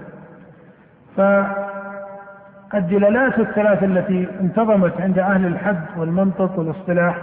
فالدلالات 2.72 3.38
الثلاث 3.38 3.82
التي 3.82 4.28
انتظمت 4.40 5.00
عند 5.00 5.18
أهل 5.18 5.46
الحد 5.46 5.84
والمنطق 5.96 6.58
والاصطلاح 6.58 7.16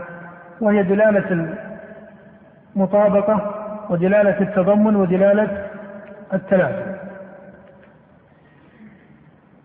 وهي 0.61 0.83
دلالة 0.83 1.55
المطابقة 2.75 3.55
ودلالة 3.89 4.41
التضمن 4.41 4.95
ودلالة 4.95 5.65
التلازم 6.33 6.91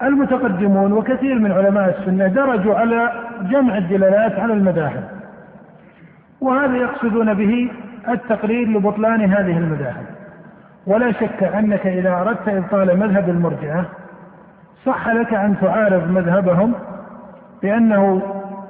المتقدمون 0.03 0.93
وكثير 0.93 1.35
من 1.39 1.53
علماء 1.53 1.99
السنة 1.99 2.27
درجوا 2.27 2.75
على 2.75 3.13
جمع 3.43 3.79
الدلالات 3.79 4.33
على 4.39 4.53
المذاهب. 4.53 5.16
وهذا 6.41 6.77
يقصدون 6.77 7.35
به 7.35 7.71
التقرير 8.09 8.69
لبطلان 8.69 9.21
هذه 9.21 9.59
المذاهب. 9.59 10.07
ولا 10.87 11.13
شك 11.13 11.43
أنك 11.43 11.87
إذا 11.87 12.13
أردت 12.13 12.49
إبطال 12.49 12.99
مذهب 12.99 13.29
المرجئة 13.29 13.85
صح 14.85 15.09
لك 15.09 15.35
أن 15.35 15.57
تعارض 15.61 16.11
مذهبهم 16.11 16.73
بأنه 17.63 18.23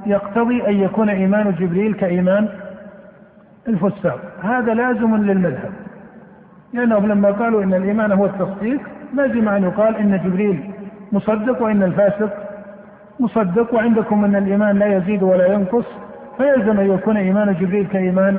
يقتضي 0.06 0.68
أن 0.68 0.74
يكون 0.74 1.08
إيمان 1.08 1.54
جبريل 1.58 1.94
كإيمان 1.94 2.48
الفساق. 3.68 4.20
هذا 4.42 4.74
لازم 4.74 5.16
للمذهب 5.16 5.72
لأنهم 6.72 7.06
لما 7.06 7.30
قالوا 7.30 7.62
إن 7.62 7.74
الإيمان 7.74 8.12
هو 8.12 8.26
التصديق 8.26 8.80
لازم 9.14 9.48
أن 9.48 9.64
يقال 9.64 9.96
إن 9.96 10.20
جبريل 10.24 10.70
مصدق 11.12 11.62
وإن 11.62 11.82
الفاسق 11.82 12.30
مصدق 13.20 13.74
وعندكم 13.74 14.24
أن 14.24 14.36
الإيمان 14.36 14.78
لا 14.78 14.96
يزيد 14.96 15.22
ولا 15.22 15.46
ينقص. 15.52 16.05
فيلزم 16.38 16.80
أن 16.80 16.90
يكون 16.94 17.16
إيمان 17.16 17.54
جبريل 17.54 17.86
كإيمان 17.86 18.36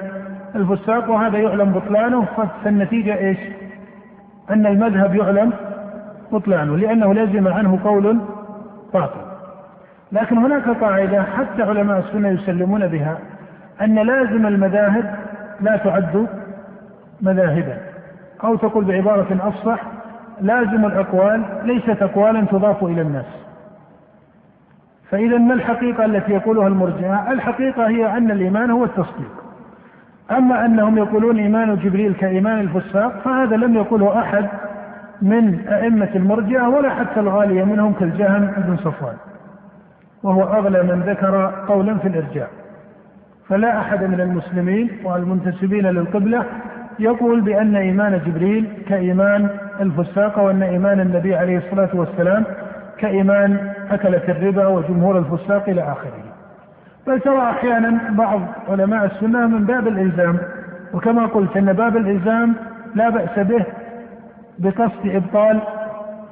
الفساق 0.55 1.09
وهذا 1.09 1.37
يعلم 1.37 1.71
بطلانه. 1.71 2.25
فالنتيجة 2.63 3.17
إيش؟ 3.17 3.37
أن 4.49 4.65
المذهب 4.65 5.15
يعلم 5.15 5.53
بطلانه 6.31 6.77
لأنه 6.77 7.13
لزم 7.13 7.47
عنه 7.47 7.79
قول 7.83 8.19
باطل. 8.93 9.21
لكن 10.11 10.37
هناك 10.37 10.69
قاعدة 10.69 11.23
حتى 11.23 11.63
علماء 11.63 11.99
السنة 11.99 12.29
يسلمون 12.29 12.87
بها 12.87 13.17
أن 13.81 13.95
لازم 13.95 14.47
المذاهب 14.47 15.15
لا 15.61 15.77
تعد 15.77 16.27
مذاهبا. 17.21 17.77
أو 18.43 18.55
تقول 18.55 18.85
بعبارة 18.85 19.37
أفصح 19.41 19.81
لازم 20.41 20.85
الأقوال 20.85 21.43
ليست 21.63 22.01
أقوالا 22.01 22.45
تضاف 22.45 22.83
إلى 22.83 23.01
الناس. 23.01 23.46
فإذا 25.11 25.37
ما 25.37 25.53
الحقيقة 25.53 26.05
التي 26.05 26.31
يقولها 26.31 26.67
المرجئة؟ 26.67 27.31
الحقيقة 27.31 27.87
هي 27.87 28.17
أن 28.17 28.31
الإيمان 28.31 28.71
هو 28.71 28.83
التصديق. 28.83 29.31
أما 30.31 30.65
أنهم 30.65 30.97
يقولون 30.97 31.39
إيمان 31.39 31.75
جبريل 31.75 32.13
كإيمان 32.13 32.59
الفساق 32.59 33.19
فهذا 33.25 33.55
لم 33.55 33.75
يقوله 33.75 34.19
أحد 34.19 34.45
من 35.21 35.67
أئمة 35.67 36.09
المرجئة 36.15 36.67
ولا 36.67 36.89
حتى 36.89 37.19
الغالية 37.19 37.63
منهم 37.63 37.93
كالجهم 37.93 38.51
بن 38.57 38.77
صفوان. 38.77 39.15
وهو 40.23 40.43
أغلى 40.43 40.83
من 40.83 41.01
ذكر 41.01 41.53
قولا 41.67 41.97
في 41.97 42.07
الإرجاء. 42.07 42.49
فلا 43.49 43.79
أحد 43.79 44.03
من 44.03 44.21
المسلمين 44.21 44.89
والمنتسبين 45.03 45.85
للقبلة 45.85 46.43
يقول 46.99 47.41
بأن 47.41 47.75
إيمان 47.75 48.21
جبريل 48.25 48.67
كإيمان 48.87 49.49
الفساق 49.81 50.39
وأن 50.39 50.63
إيمان 50.63 50.99
النبي 50.99 51.35
عليه 51.35 51.57
الصلاة 51.57 51.89
والسلام 51.93 52.43
كإيمان 52.99 53.73
أكلة 53.91 54.21
الربا 54.29 54.67
وجمهور 54.67 55.17
الفساق 55.17 55.69
إلى 55.69 55.81
آخره. 55.81 56.23
بل 57.07 57.19
ترى 57.19 57.49
أحيانا 57.49 57.99
بعض 58.09 58.41
علماء 58.69 59.05
السنة 59.05 59.47
من 59.47 59.65
باب 59.65 59.87
الإلزام 59.87 60.37
وكما 60.93 61.25
قلت 61.25 61.57
إن 61.57 61.73
باب 61.73 61.97
الإلزام 61.97 62.55
لا 62.95 63.09
بأس 63.09 63.39
به 63.39 63.65
بقصد 64.59 65.05
إبطال 65.05 65.59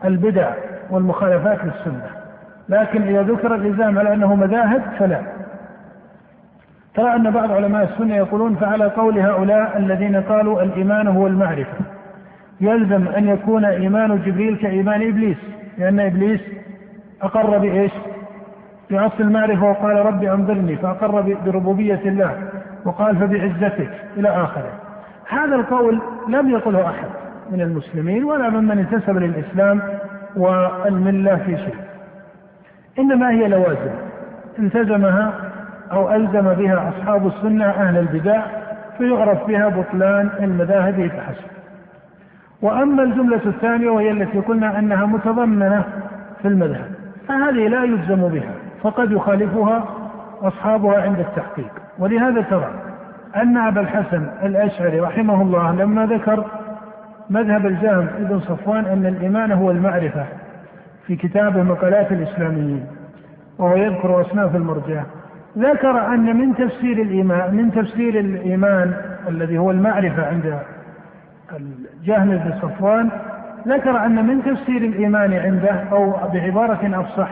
البدع 0.06 0.50
والمخالفات 0.90 1.58
للسنة. 1.66 2.10
لكن 2.70 3.02
إذا 3.02 3.22
ذكر 3.22 3.56
الإلزام 3.56 4.00
على 4.00 4.14
أنه 4.14 4.36
مذاهب؟ 4.36 4.82
فلا. 5.00 5.22
ترى 6.96 7.16
أن 7.16 7.32
بعض 7.32 7.52
علماء 7.52 7.84
السنة 7.84 8.16
يقولون 8.16 8.56
فعلى 8.56 8.86
قول 8.86 9.20
هؤلاء 9.20 9.78
الذين 9.78 10.16
قالوا 10.16 10.62
الإيمان 10.62 11.08
هو 11.08 11.28
المعرفة. 11.28 11.78
يلزم 12.62 13.08
أن 13.08 13.28
يكون 13.28 13.66
إيمان 13.66 14.22
جبريل 14.22 14.58
كإيمان 14.58 15.08
إبليس. 15.08 15.55
لأن 15.78 16.00
إبليس 16.00 16.42
أقر 17.22 17.58
بإيش؟ 17.58 17.92
بأصل 18.90 19.24
المعرفة 19.24 19.70
وقال 19.70 20.06
رب 20.06 20.24
أنظرني 20.24 20.76
فأقر 20.76 21.22
بربوبية 21.46 22.02
الله 22.06 22.50
وقال 22.86 23.16
فبعزتك 23.16 23.90
إلى 24.18 24.30
آخره. 24.30 24.72
هذا 25.30 25.56
القول 25.56 26.02
لم 26.30 26.50
يقله 26.50 26.90
أحد 26.90 27.08
من 27.52 27.62
المسلمين 27.62 28.24
ولا 28.24 28.50
ممن 28.50 28.80
انتسب 28.80 29.18
للإسلام 29.18 29.82
والملة 30.36 31.36
في 31.36 31.58
شيء. 31.58 31.76
إنما 33.00 33.32
هي 33.32 33.48
لوازم 33.48 33.96
التزمها 34.60 35.34
أو 35.92 36.16
ألزم 36.16 36.54
بها 36.54 36.90
أصحاب 36.90 37.28
السنة 37.28 37.66
أهل 37.66 37.98
البدع 37.98 38.42
فيعرف 38.98 39.48
بها 39.48 39.68
بطلان 39.70 40.30
المذاهب 40.40 41.08
فحسب 41.08 41.56
وأما 42.62 43.04
الجملة 43.04 43.42
الثانية 43.46 43.90
وهي 43.90 44.12
التي 44.12 44.40
قلنا 44.40 44.80
أنها 44.80 45.06
متضمنة 45.06 45.84
في 46.42 46.48
المذهب 46.48 46.86
فهذه 47.28 47.68
لا 47.68 47.84
يلزم 47.84 48.28
بها 48.28 48.52
فقد 48.82 49.12
يخالفها 49.12 49.86
أصحابها 50.42 51.02
عند 51.02 51.20
التحقيق. 51.20 51.72
ولهذا 52.00 52.42
ترى 52.42 52.72
أن 53.36 53.58
أبا 53.58 53.82
الحسن 53.82 54.26
الأشعري 54.44 55.00
رحمه 55.00 55.42
الله 55.42 55.72
لما 55.76 56.06
ذكر 56.06 56.46
مذهب 57.30 57.66
الجهم 57.66 58.08
ابن 58.20 58.40
صفوان 58.40 58.86
أن 58.86 59.06
الإيمان 59.06 59.52
هو 59.52 59.72
المعرفة 59.72 60.26
في 61.08 61.16
كتابه 61.16 61.64
مقالات 61.64 62.12
الإسلاميين 62.12 62.86
وهو 63.60 63.76
يذكر 63.76 64.22
أصناف 64.22 64.56
المرجعة 64.56 65.06
ذكر 65.58 66.14
أن 66.14 66.38
من 66.38 66.56
تفسير 66.56 67.02
الإيمان 67.02 67.56
من 67.56 67.72
تفسير 67.72 68.20
الإيمان 68.20 68.94
الذي 69.28 69.58
هو 69.58 69.72
المعرفة 69.72 70.28
عند 70.28 70.60
الجهم 71.54 72.30
بن 72.30 72.54
صفوان 72.62 73.10
ذكر 73.68 74.06
أن 74.06 74.26
من 74.28 74.44
تفسير 74.44 74.78
الإيمان 74.78 75.34
عنده 75.34 75.84
أو 75.92 76.12
بعبارة 76.34 77.00
أفصح 77.02 77.30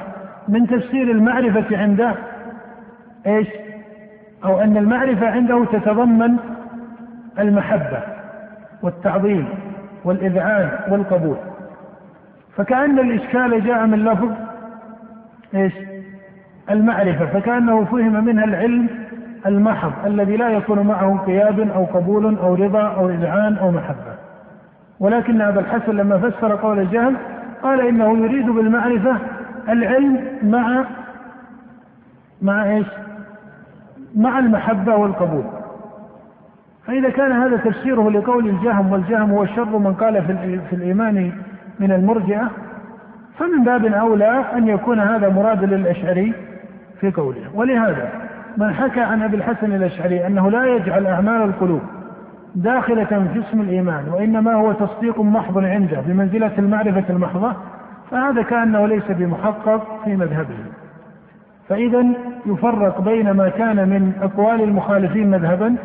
من 0.47 0.67
تفسير 0.67 1.11
المعرفة 1.11 1.77
عنده 1.77 2.15
إيش؟ 3.27 3.47
أو 4.45 4.61
أن 4.61 4.77
المعرفة 4.77 5.29
عنده 5.29 5.65
تتضمن 5.65 6.37
المحبة 7.39 7.99
والتعظيم 8.81 9.47
والإذعان 10.05 10.69
والقبول 10.89 11.37
فكأن 12.57 12.99
الإشكال 12.99 13.65
جاء 13.65 13.85
من 13.85 14.05
لفظ 14.05 14.31
إيش؟ 15.55 15.73
المعرفة 16.69 17.25
فكأنه 17.25 17.85
فهم 17.85 18.25
منها 18.25 18.43
العلم 18.43 19.02
المحض 19.45 19.91
الذي 20.05 20.37
لا 20.37 20.49
يكون 20.49 20.79
معه 20.79 21.11
انقياد 21.11 21.59
أو 21.59 21.85
قبول 21.85 22.37
أو 22.37 22.55
رضا 22.55 22.81
أو 22.81 23.09
إذعان 23.09 23.57
أو 23.57 23.71
محبة. 23.71 24.13
ولكن 24.99 25.41
أبا 25.41 25.59
الحسن 25.59 25.91
لما 25.91 26.17
فسر 26.17 26.55
قول 26.55 26.79
الجهم 26.79 27.17
قال 27.63 27.81
إنه 27.81 28.17
يريد 28.17 28.49
بالمعرفة 28.49 29.17
العلم 29.69 30.21
مع 30.43 30.85
مع 32.41 32.63
إيش؟ 32.63 32.87
مع 34.15 34.39
المحبة 34.39 34.95
والقبول. 34.95 35.43
فإذا 36.87 37.09
كان 37.09 37.31
هذا 37.31 37.57
تفسيره 37.57 38.11
لقول 38.11 38.49
الجهم 38.49 38.91
والجهم 38.91 39.31
هو 39.31 39.45
شر 39.45 39.77
من 39.77 39.93
قال 39.93 40.25
في, 40.25 40.59
في 40.69 40.75
الإيمان 40.75 41.31
من 41.79 41.91
المرجئة 41.91 42.49
فمن 43.37 43.63
باب 43.63 43.85
أولى 43.85 44.45
أن 44.53 44.67
يكون 44.67 44.99
هذا 44.99 45.29
مراد 45.29 45.63
للأشعري 45.63 46.33
في 47.01 47.11
قوله. 47.11 47.41
ولهذا 47.53 48.09
من 48.57 48.73
حكى 48.73 49.01
عن 49.01 49.21
أبي 49.21 49.37
الحسن 49.37 49.73
الأشعري 49.73 50.27
أنه 50.27 50.51
لا 50.51 50.65
يجعل 50.65 51.07
أعمال 51.07 51.41
القلوب 51.41 51.81
داخلة 52.55 53.05
في 53.33 53.39
اسم 53.39 53.61
الإيمان 53.61 54.09
وإنما 54.09 54.53
هو 54.53 54.71
تصديق 54.71 55.21
محض 55.21 55.57
عنده 55.57 56.01
بمنزلة 56.01 56.51
المعرفة 56.57 57.03
المحضة 57.09 57.53
فهذا 58.11 58.41
كأنه 58.41 58.85
ليس 58.87 59.11
بمحقق 59.11 60.03
في 60.05 60.15
مذهبه. 60.15 60.55
فإذا 61.69 62.05
يفرق 62.45 63.01
بين 63.01 63.31
ما 63.31 63.49
كان 63.49 63.89
من 63.89 64.13
أقوال 64.21 64.61
المخالفين 64.61 65.29
مذهبا 65.29 65.75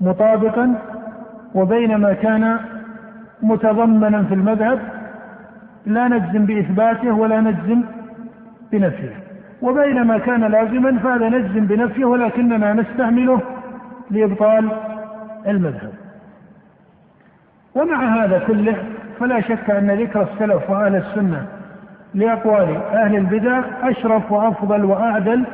مطابقا 0.00 0.74
وبين 1.54 1.96
ما 1.96 2.12
كان 2.12 2.58
متضمنا 3.42 4.22
في 4.22 4.34
المذهب 4.34 4.78
لا 5.86 6.08
نجزم 6.08 6.46
بإثباته 6.46 7.12
ولا 7.12 7.40
نجزم 7.40 7.82
بنفيه. 8.72 9.25
وبين 9.62 10.02
ما 10.02 10.18
كان 10.18 10.44
لازما 10.44 10.98
فهذا 10.98 11.28
نجزم 11.28 11.66
بنفيه 11.66 12.04
ولكننا 12.04 12.72
نستعمله 12.72 13.40
لإبطال 14.10 14.68
المذهب. 15.46 15.92
ومع 17.74 18.24
هذا 18.24 18.38
كله 18.38 18.76
فلا 19.20 19.40
شك 19.40 19.70
أن 19.70 19.90
ذكر 19.90 20.22
السلف 20.22 20.70
وأهل 20.70 20.96
السنة 20.96 21.46
لأقوال 22.14 22.76
أهل 22.76 23.16
البدع 23.16 23.60
أشرف 23.82 24.32
وأفضل 24.32 24.84
وأعدل 24.84 25.44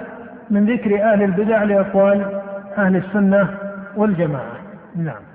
من 0.51 0.67
ذكر 0.67 1.03
أهل 1.03 1.23
البدع 1.23 1.63
لأقوال 1.63 2.41
أهل 2.79 2.97
السنة 2.97 3.49
والجماعة. 3.97 4.53
نعم. 4.97 5.32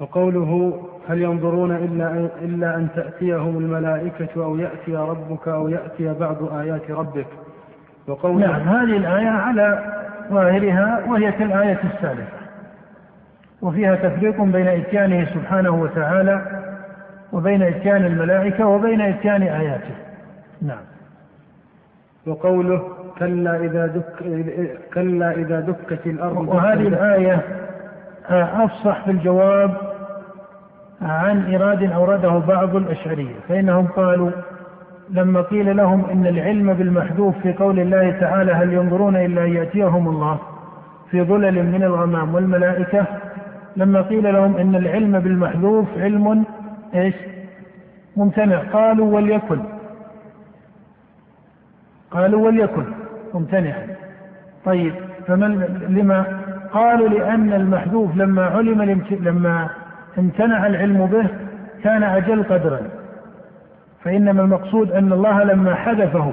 وقوله 0.00 0.82
هل 1.08 1.22
ينظرون 1.22 1.70
إلا 1.72 2.10
أن, 2.10 2.28
إلا 2.42 2.76
أن 2.76 2.88
تأتيهم 2.96 3.58
الملائكة 3.58 4.44
أو 4.44 4.56
يأتي 4.56 4.96
ربك 4.96 5.48
أو 5.48 5.68
يأتي 5.68 6.14
بعض 6.20 6.52
آيات 6.52 6.90
ربك. 6.90 7.26
وقوله 8.08 8.46
نعم 8.46 8.68
هذه 8.68 8.96
الآية 8.96 9.28
على 9.28 9.94
ظاهرها 10.30 11.00
وهي 11.08 11.32
كالآية 11.32 11.80
السابقة. 11.94 12.40
وفيها 13.62 13.94
تفريق 13.94 14.42
بين 14.42 14.68
إتيانه 14.68 15.24
سبحانه 15.34 15.70
وتعالى 15.70 16.62
وبين 17.32 17.62
إتيان 17.62 18.04
الملائكة 18.04 18.66
وبين 18.66 19.00
إتيان 19.00 19.42
آياته. 19.42 19.94
نعم. 20.62 20.82
وقوله 22.26 22.82
كلا 23.18 23.56
إذا 23.56 23.86
دك 23.86 24.04
كلا 24.94 25.30
إذا 25.32 25.60
دكت 25.60 26.06
الأرض 26.06 26.48
وهذه 26.48 26.88
الآية 26.88 27.42
أفصح 28.30 29.04
في 29.04 29.10
الجواب 29.10 29.89
عن 31.02 31.54
إراد 31.54 31.92
أورده 31.92 32.38
بعض 32.38 32.76
الأشعرية 32.76 33.34
فإنهم 33.48 33.86
قالوا 33.86 34.30
لما 35.10 35.40
قيل 35.42 35.76
لهم 35.76 36.04
إن 36.04 36.26
العلم 36.26 36.72
بالمحذوف 36.74 37.38
في 37.38 37.52
قول 37.52 37.80
الله 37.80 38.10
تعالى 38.10 38.52
هل 38.52 38.72
ينظرون 38.72 39.16
إلا 39.16 39.44
أن 39.44 39.52
يأتيهم 39.52 40.08
الله 40.08 40.38
في 41.10 41.22
ظلل 41.22 41.66
من 41.72 41.82
الغمام 41.82 42.34
والملائكة 42.34 43.06
لما 43.76 44.02
قيل 44.02 44.34
لهم 44.34 44.56
إن 44.56 44.74
العلم 44.74 45.18
بالمحذوف 45.20 45.86
علم 45.98 46.44
إيش؟ 46.94 47.14
ممتنع. 48.16 48.58
قالوا 48.58 49.14
وليكن. 49.14 49.60
قالوا 52.10 52.46
وليكن. 52.46 52.84
ممتنعا 53.34 53.86
طيب 54.64 54.94
فمن 55.26 55.64
لما 55.88 56.40
قالوا 56.72 57.08
لأن 57.08 57.52
المحذوف 57.52 58.16
لما 58.16 58.46
علم 58.46 59.02
لما 59.10 59.68
امتنع 60.18 60.66
العلم 60.66 61.06
به 61.06 61.26
كان 61.84 62.02
أجل 62.02 62.42
قدرا. 62.42 62.80
فإنما 64.04 64.42
المقصود 64.42 64.92
أن 64.92 65.12
الله 65.12 65.42
لما 65.42 65.74
حذفه 65.74 66.32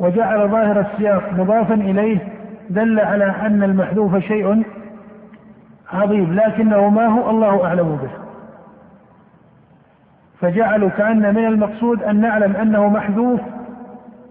وجعل 0.00 0.48
ظاهر 0.48 0.80
السياق 0.80 1.32
مضافا 1.32 1.74
إليه 1.74 2.18
دل 2.70 3.00
على 3.00 3.24
أن 3.24 3.62
المحذوف 3.62 4.16
شيء 4.16 4.62
عظيم 5.92 6.34
لكنه 6.34 6.88
ما 6.88 7.06
هو 7.06 7.30
الله 7.30 7.64
أعلم 7.64 7.96
به. 7.96 8.10
فجعلوا 10.40 10.88
كأن 10.88 11.34
من 11.34 11.44
المقصود 11.46 12.02
أن 12.02 12.20
نعلم 12.20 12.56
أنه 12.56 12.88
محذوف 12.88 13.40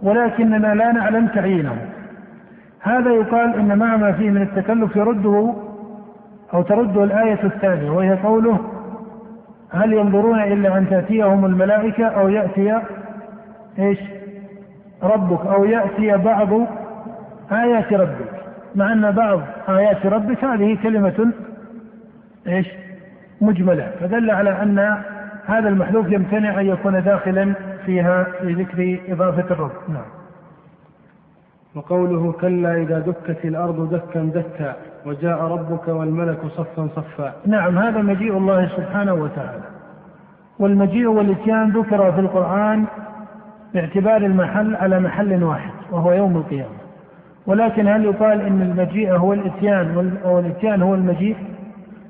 ولكننا 0.04 0.76
لا 0.76 0.92
نعلم 0.92 1.28
تعيينه. 1.28 1.78
هذا 2.82 3.10
يقال 3.10 3.56
إن 3.56 3.78
مع 3.78 3.98
ما 3.98 4.12
فيه 4.12 4.30
من 4.30 4.42
التكلف 4.42 4.96
يرده 4.96 5.54
أو 6.56 6.62
ترده 6.62 7.04
الآية 7.04 7.44
الثانية 7.44 7.92
وهي 7.92 8.14
قوله 8.14 8.60
هل 9.72 9.94
ينظرون 9.94 10.40
إلا 10.40 10.78
أن 10.78 10.90
تأتيهم 10.90 11.46
الملائكة 11.46 12.06
أو 12.06 12.30
يأتي 12.30 12.82
إيش؟ 13.80 14.00
ربك 15.04 15.46
أو 15.46 15.66
يأتي 15.66 16.18
بعض 16.18 16.50
آيات 17.52 17.94
ربك. 17.94 18.32
مع 18.76 18.94
أن 18.94 19.12
بعض 19.12 19.42
آيات 19.70 20.06
ربك 20.06 20.44
هذه 20.44 20.78
كلمة 20.84 21.32
إيش؟ 22.48 22.68
مجملة. 23.42 23.92
فدل 24.00 24.32
على 24.32 24.62
أن 24.62 24.98
هذا 25.46 25.70
المحذوف 25.70 26.12
يمتنع 26.12 26.60
أن 26.60 26.66
يكون 26.66 27.04
داخلا 27.04 27.54
فيها 27.86 28.24
في 28.24 28.54
ذكر 28.54 29.00
إضافة 29.14 29.54
الرب. 29.54 29.72
نعم. 29.90 30.06
وقوله 31.76 32.32
كلا 32.32 32.76
إذا 32.76 33.00
دكت 33.00 33.46
الأرض 33.46 33.94
دكا 33.94 34.22
دكا. 34.22 34.76
وجاء 35.06 35.44
ربك 35.44 35.88
والملك 35.88 36.40
صفا 36.58 36.88
صفا. 36.96 37.34
نعم 37.46 37.78
هذا 37.78 38.02
مجيء 38.02 38.38
الله 38.38 38.68
سبحانه 38.68 39.14
وتعالى. 39.14 39.64
والمجيء 40.60 41.08
والإتيان 41.08 41.70
ذكر 41.70 42.12
في 42.12 42.20
القرآن 42.20 42.86
باعتبار 43.74 44.18
المحل 44.18 44.76
على 44.76 45.00
محل 45.00 45.44
واحد 45.44 45.72
وهو 45.92 46.12
يوم 46.12 46.38
القيامة. 46.38 46.76
ولكن 47.48 47.88
هل 47.88 48.06
يقال 48.06 48.42
إن 48.42 48.62
المجيء 48.62 49.16
هو 49.16 49.34
الإتيان 49.34 50.14
والاتيان 50.26 50.82
هو 50.82 50.96
المجيء؟ 50.96 51.36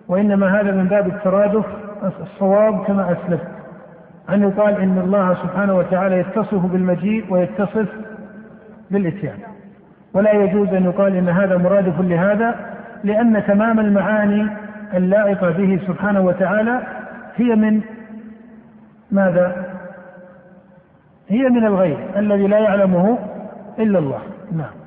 وإنما 0.07 0.61
هذا 0.61 0.71
من 0.71 0.87
باب 0.87 1.07
الترادف 1.07 1.65
الصواب 2.21 2.83
كما 2.83 3.11
أسلفت. 3.11 3.47
ان 4.29 4.43
يقال 4.43 4.75
إن 4.81 4.97
الله 4.97 5.33
سبحانه 5.33 5.77
وتعالى 5.77 6.19
يتصف 6.19 6.65
بالمجيء 6.65 7.25
ويتصف 7.29 7.87
بالإتيان؟ 8.91 9.37
ولا 10.13 10.31
يجوز 10.31 10.69
أن 10.69 10.83
يقال 10.83 11.15
إن 11.15 11.29
هذا 11.29 11.57
مرادف 11.57 12.01
لهذا 12.01 12.74
لأن 13.03 13.43
تمام 13.47 13.79
المعاني 13.79 14.47
اللائقة 14.93 15.49
به 15.49 15.79
سبحانه 15.87 16.21
وتعالى 16.21 16.81
هي 17.35 17.55
من 17.55 17.81
ماذا؟ 19.11 19.65
هي 21.29 21.49
من 21.49 21.65
الغيب 21.65 21.97
الذي 22.15 22.47
لا 22.47 22.57
يعلمه 22.59 23.17
إلا 23.79 23.99
الله 23.99 24.19
نعم 24.51 24.84